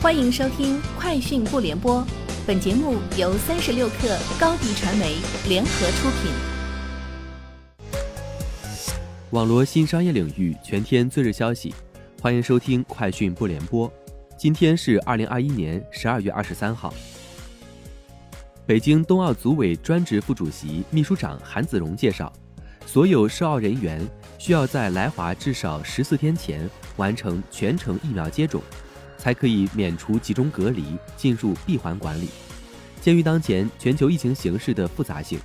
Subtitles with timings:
[0.00, 2.00] 欢迎收听《快讯不联播》，
[2.46, 5.16] 本节目由三十六克高低传媒
[5.48, 6.30] 联合出品。
[9.30, 11.74] 网络新商业领域全天最热消息，
[12.22, 13.88] 欢迎收听《快讯不联播》。
[14.38, 16.94] 今天是二零二一年十二月二十三号。
[18.64, 22.32] 北京冬奥组委专职副主席、秘书长韩子荣介绍，
[22.86, 24.00] 所有涉奥人员
[24.38, 28.62] 需要在来华至少十四天前完成全程疫苗接种。
[29.18, 30.84] 才可以免除集中隔离，
[31.16, 32.28] 进入闭环管理。
[33.00, 35.38] 鉴于当前全球疫情形势的复杂性，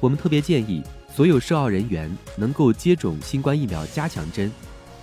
[0.00, 0.82] 我们特别建议
[1.14, 4.50] 所有涉奥人员能够接种新冠疫苗加强针。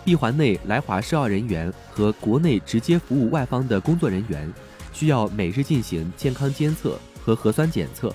[0.03, 4.53] 闭环内来华涉奥人员和国内直接服务外方的工作人员，
[4.93, 8.13] 需要每日进行健康监测和核酸检测，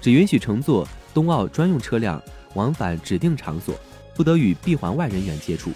[0.00, 2.20] 只允许乘坐冬奥专用车辆
[2.54, 3.78] 往返指定场所，
[4.16, 5.70] 不得与闭环外人员接触，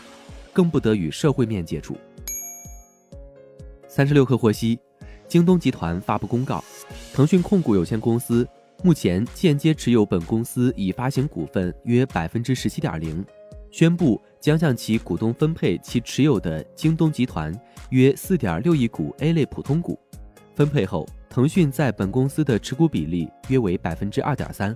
[0.53, 1.97] 更不得与社会面接触。
[3.95, 4.81] 三十六氪获悉，
[5.29, 6.65] 京东集团发布公告，
[7.13, 8.49] 腾讯控股有限公司
[8.83, 13.23] 目前间接持有本公司已发行股份约百分之十七点零，
[13.71, 17.53] 宣布将向其股东分配其持有的京东集团
[17.91, 20.01] 约四点六亿股 A 类普通股。
[20.55, 24.75] 分配后，腾讯在本公司的持股比例约为百分之二点三。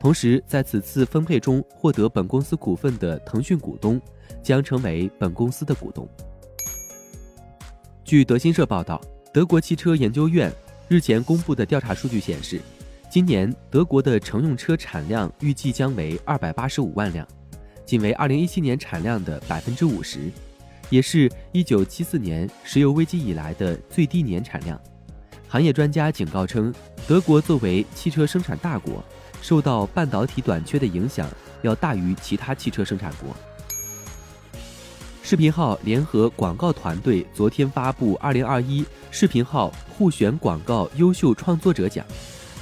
[0.00, 4.00] 同时，在此次分配中获得本公司股份的腾讯股东
[4.42, 6.08] 将成为本公司的股东。
[8.04, 9.00] 据德新社报道，
[9.32, 10.52] 德国汽车研究院
[10.88, 12.60] 日前公布的调查数据显示，
[13.10, 17.26] 今年德国的乘用车产量预计将为二百八十五万辆，
[17.86, 20.30] 仅为二零一七年产量的百分之五十，
[20.90, 24.78] 也是一九七四年石油危机以来的最低年产量。
[25.48, 26.74] 行业专家警告称，
[27.08, 29.02] 德国作为汽车生产大国，
[29.40, 31.26] 受到半导体短缺的影响
[31.62, 33.34] 要大于其他汽车生产国。
[35.24, 42.04] 视频号联合广告团队昨天发布二零二一视频号互选广告优秀创作者奖，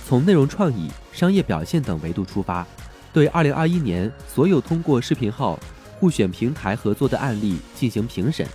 [0.06, 2.64] 从内容创意、商业表现等维度出发，
[3.12, 5.58] 对二零二一年所有通过视频号
[5.98, 8.46] 互选平台合作的案例进行评审，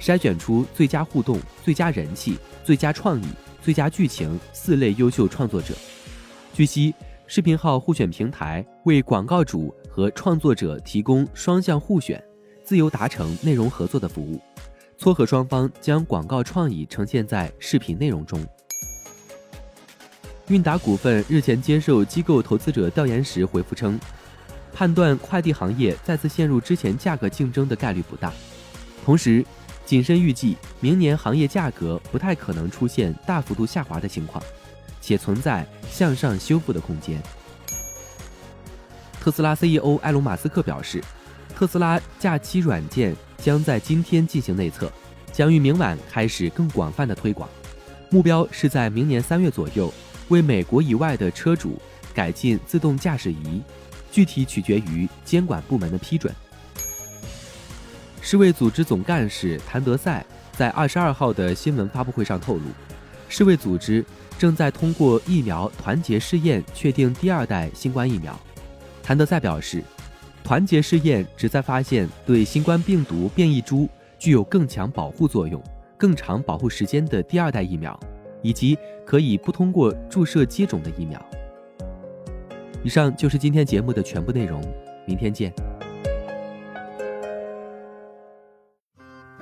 [0.00, 3.26] 筛选出最佳互动、最佳人气、最佳创意、
[3.62, 5.72] 最佳剧情四类优秀创作者。
[6.52, 6.92] 据悉，
[7.28, 12.20] 视频号互选平台为广告主和创作者提供双向互选。
[12.64, 14.40] 自由达成内容合作的服务，
[14.96, 18.44] 撮合双方将广告创意呈现在视频内容中。
[20.48, 23.98] 韵达股份日前接受机构投资者调研时回复称，
[24.72, 28.32] 判断快递行业再次陷入之前价格竞争的概率不大，
[29.04, 29.44] 同时
[29.84, 34.42] 谨慎预计明年行业价格不太可能出现大幅度下滑的情况，
[35.00, 37.20] 且存在向上修复的空间。
[39.20, 41.02] 特斯拉 CEO 埃隆·马斯克表示。
[41.62, 44.90] 特斯拉假期软件将在今天进行内测，
[45.30, 47.48] 将于明晚开始更广泛的推广，
[48.10, 49.94] 目标是在明年三月左右
[50.26, 51.80] 为美国以外的车主
[52.12, 53.62] 改进自动驾驶仪，
[54.10, 56.34] 具体取决于监管部门的批准。
[58.20, 62.62] 世卫组织总干事谭德赛在二十二号的新闻发布会上透露，
[63.28, 64.04] 世卫组织
[64.36, 68.36] 正在通过疫苗团结试验确定第二代新冠疫苗。
[69.00, 69.80] 谭德赛表示。
[70.52, 75.58] 团结试验旨在发现对新冠病毒变异株具有更强保护作用、
[75.96, 77.98] 更长保护时间的第二代疫苗，
[78.42, 78.76] 以及
[79.06, 81.18] 可以不通过注射接种的疫苗。
[82.84, 84.62] 以上就是今天节目的全部内容，
[85.06, 85.50] 明天见。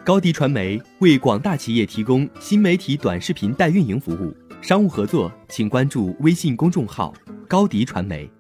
[0.05, 4.33] 高迪传媒为广大企业提供新媒体短视频代运营服务，
[4.63, 7.13] 商务合作请关注微信公众号
[7.49, 8.31] 高迪传媒。